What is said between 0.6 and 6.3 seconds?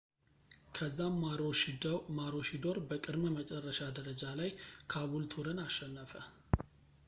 ከዛም ማሮሺዶር በቅድመ-መጨረሻ ደረጃ ላይ ካቡልቱርን አሸነፈ